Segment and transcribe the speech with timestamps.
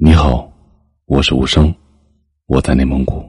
[0.00, 0.48] 你好，
[1.06, 1.74] 我是无声，
[2.46, 3.20] 我在内蒙古。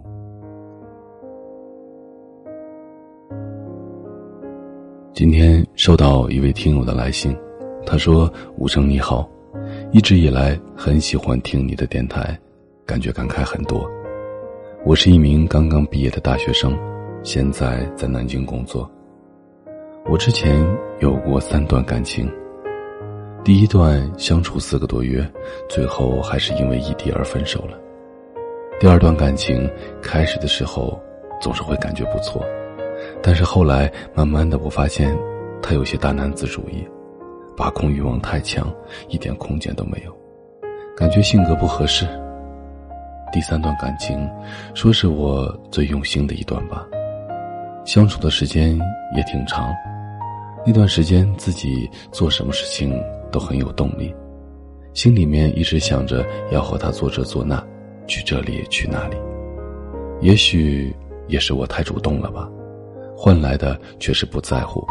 [5.12, 7.36] 今天收到一位听友的来信，
[7.88, 9.28] 他说：“无声你好，
[9.92, 12.40] 一直以来很喜欢听你的电台，
[12.86, 13.90] 感觉感慨很多。
[14.86, 16.78] 我是一名刚刚毕业的大学生，
[17.24, 18.88] 现在在南京工作。
[20.08, 20.64] 我之前
[21.00, 22.32] 有过三段感情。”
[23.42, 25.28] 第一段相处四个多月，
[25.70, 27.78] 最后还是因为异地而分手了。
[28.80, 29.68] 第二段感情
[30.02, 31.02] 开始的时候
[31.42, 32.46] 总是会感觉不错，
[33.24, 35.18] 但是后来慢慢的我发现
[35.62, 36.86] 他有些大男子主义，
[37.58, 38.72] 把控欲望太强，
[39.08, 40.16] 一点空间都没有，
[40.96, 42.06] 感觉性格不合适。
[43.32, 44.30] 第三段感情，
[44.76, 46.86] 说是我最用心的一段吧，
[47.86, 48.78] 相处的时间
[49.16, 49.74] 也挺长，
[50.66, 53.02] 那段时间自己做什么事情。
[53.32, 54.14] 都很有动力，
[54.94, 57.64] 心里面一直想着要和他做这做那，
[58.08, 59.18] 去这里去那里。
[60.22, 60.96] 也许
[61.28, 62.50] 也是我太主动了吧，
[63.16, 64.86] 换来的却是不在乎。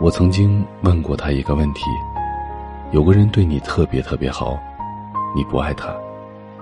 [0.00, 1.84] 我曾经问过他一个问题：
[2.92, 4.58] 有个人对你特别特别好，
[5.34, 5.94] 你不爱他；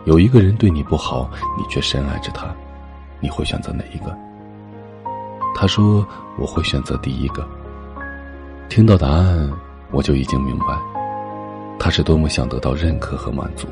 [0.05, 2.55] 有一个人对你不好，你却深爱着他，
[3.20, 4.17] 你会选择哪一个？
[5.57, 6.05] 他说
[6.37, 7.47] ：“我会选择第一个。”
[8.69, 9.51] 听到答案。
[9.95, 10.77] 我就已经明白，
[11.78, 13.69] 他是多么想得到认可和满足。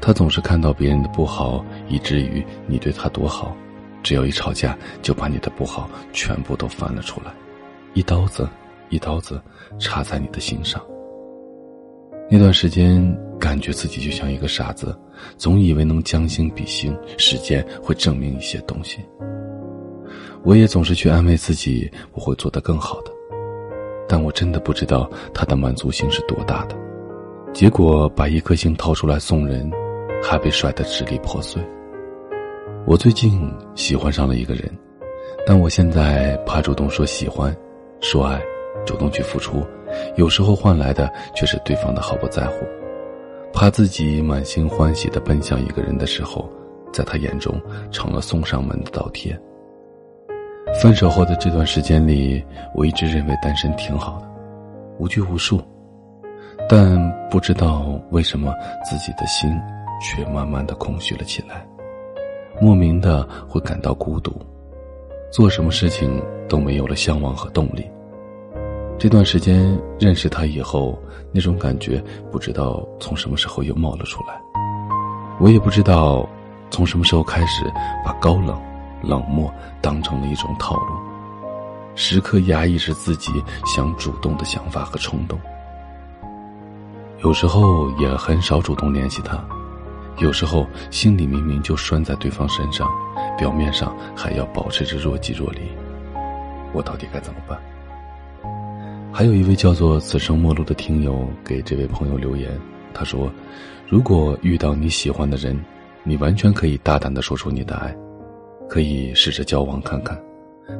[0.00, 3.54] 他总是看到别人的不好，以至于你对他多好，
[4.02, 7.32] 只要一吵架，就把你的不好全部都翻了出来，
[7.94, 8.48] 一刀子，
[8.88, 9.40] 一刀子
[9.78, 10.80] 插在你的心上。
[12.30, 14.96] 那段时间，感觉自己就像一个傻子，
[15.36, 19.00] 总以为能将心比心，时间会证明一些东西。
[20.42, 23.11] 我也总是去安慰自己，我会做得更好的。
[24.08, 26.76] 但我真的不知道他的满足心是多大的，
[27.52, 29.70] 结果把一颗心掏出来送人，
[30.22, 31.62] 还被摔得支离破碎。
[32.86, 34.70] 我最近喜欢上了一个人，
[35.46, 37.56] 但我现在怕主动说喜欢、
[38.00, 38.42] 说爱，
[38.84, 39.64] 主动去付出，
[40.16, 42.66] 有时候换来的却是对方的毫不在乎。
[43.52, 46.50] 怕自己满心欢喜的奔向一个人的时候，
[46.92, 47.60] 在他眼中
[47.90, 49.38] 成了送上门的倒贴。
[50.82, 52.44] 分手后的这段时间里，
[52.74, 54.26] 我一直认为单身挺好的，
[54.98, 55.62] 无拘无束，
[56.68, 58.52] 但不知道为什么
[58.84, 59.56] 自己的心
[60.00, 61.64] 却慢慢的空虚了起来，
[62.60, 64.32] 莫名的会感到孤独，
[65.30, 67.88] 做什么事情都没有了向往和动力。
[68.98, 70.98] 这段时间认识他以后，
[71.30, 74.34] 那种感觉不知道从什么时候又冒了出来，
[75.38, 76.28] 我也不知道
[76.72, 77.64] 从什么时候开始
[78.04, 78.60] 把高冷。
[79.02, 80.94] 冷漠当成了一种套路，
[81.94, 83.32] 时刻压抑着自己
[83.66, 85.38] 想主动的想法和冲动。
[87.22, 89.38] 有时候也很少主动联系他，
[90.18, 92.88] 有时候心里明明就拴在对方身上，
[93.38, 95.60] 表面上还要保持着若即若离。
[96.72, 97.58] 我到底该怎么办？
[99.12, 102.50] 还有一位叫做“此生陌路”的听友给这位朋友留言，
[102.94, 103.30] 他说
[103.86, 105.58] ：“如果遇到你喜欢的人，
[106.02, 107.94] 你完全可以大胆的说出你的爱。”
[108.72, 110.18] 可以试着交往看看，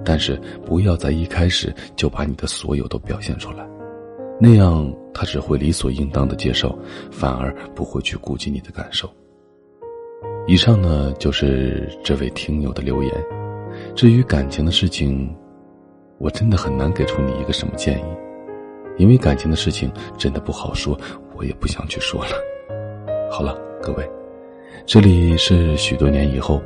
[0.02, 3.68] 但是不要在一开始就把你的所有都表现出来，
[4.40, 6.74] 那样他只会理所应当的接受，
[7.10, 9.06] 反而不会去顾及你的感受。
[10.46, 13.12] 以上呢就是这位听友的留言。
[13.94, 15.30] 至于感情的事情，
[16.16, 18.04] 我真的很难给出你一个什么建议，
[18.96, 20.98] 因为感情的事情真的不好说，
[21.36, 22.30] 我也不想去说了。
[23.30, 24.10] 好了，各位，
[24.86, 26.58] 这里是许多年以后。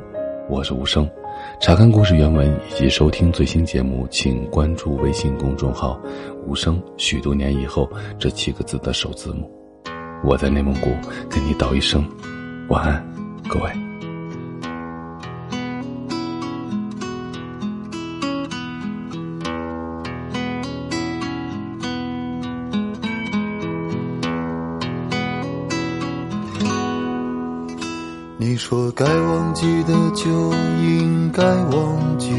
[0.49, 1.09] 我是无声，
[1.59, 5.99] 查看故事原文以及收听最新节目，请关注微信公众号
[6.47, 6.81] “无声”。
[6.95, 9.51] 许多年以后，这七个字的首字母。
[10.23, 10.89] 我在内蒙古
[11.29, 12.07] 跟你道一声
[12.69, 13.05] 晚安，
[13.49, 13.86] 各位。
[28.69, 30.29] 说该忘记的就
[30.83, 32.33] 应该忘记，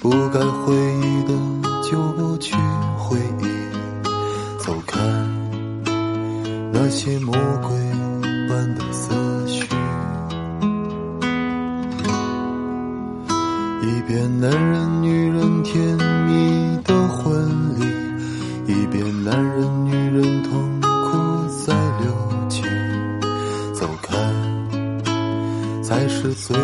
[0.00, 1.34] 不该回忆的
[1.82, 2.54] 就不去
[2.96, 3.44] 回忆。
[4.58, 4.98] 走开，
[6.72, 7.76] 那些魔鬼
[8.48, 9.12] 般的思
[9.46, 9.66] 绪。
[13.82, 15.78] 一边男人女人甜
[16.26, 17.46] 蜜的婚
[17.78, 20.75] 礼，一边男人女人痛
[26.26, 26.56] 是最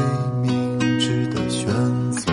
[0.43, 1.71] 明智的选
[2.11, 2.33] 择。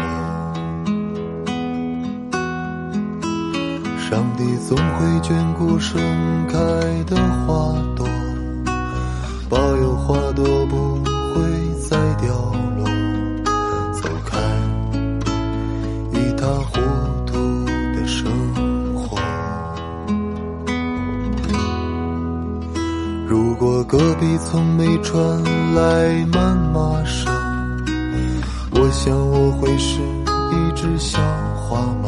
[3.99, 6.01] 上帝总会眷顾盛
[6.47, 6.57] 开
[7.03, 7.15] 的
[7.45, 8.07] 花朵
[9.47, 10.88] 保佑花朵不
[23.59, 25.21] 如果隔壁从没传
[25.75, 27.29] 来谩骂声，
[28.71, 31.19] 我想我会是一只小
[31.57, 32.07] 花猫。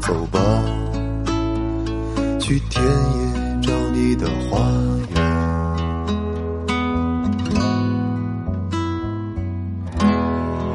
[0.00, 0.40] 走吧，
[2.38, 4.58] 去田野找你的花
[5.14, 5.22] 园，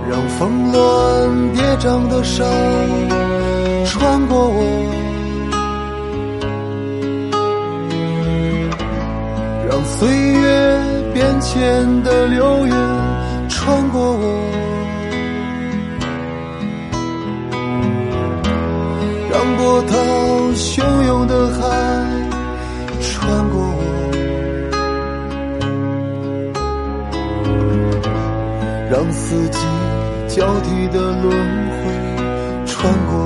[0.07, 2.45] 让峰峦叠嶂的山
[3.83, 4.94] 穿过我。
[11.45, 12.74] 变迁的流云
[13.47, 14.50] 穿过我，
[19.31, 19.95] 让波涛
[20.56, 21.59] 汹涌的海
[23.00, 23.80] 穿过我，
[28.89, 29.59] 让四季
[30.27, 31.31] 交替的轮
[31.69, 31.83] 回
[32.65, 33.25] 穿过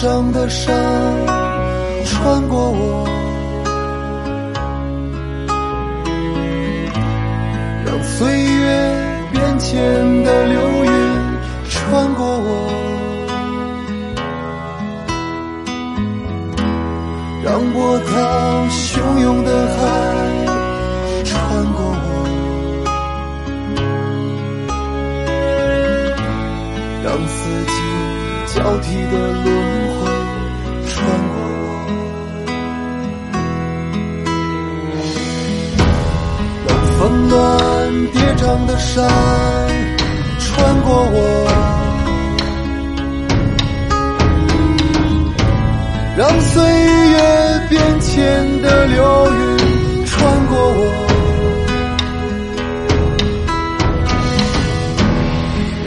[0.00, 0.02] 我。
[0.02, 0.74] 长的山
[2.06, 3.06] 穿过我，
[7.84, 10.90] 让岁月变迁的流云
[11.68, 12.66] 穿过我，
[17.44, 18.08] 让波涛
[18.70, 19.78] 汹涌的海
[21.24, 21.36] 穿
[21.74, 22.08] 过我，
[27.04, 27.72] 让四季
[28.54, 29.12] 交替的
[29.44, 29.59] 轮。
[37.30, 37.38] 暖
[38.12, 39.08] 叠嶂的山
[40.40, 41.16] 穿过我，
[46.16, 47.16] 让岁月
[47.68, 50.80] 变迁的流云穿过我，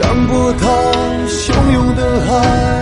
[0.00, 0.66] 让波涛
[1.28, 2.73] 汹涌的海。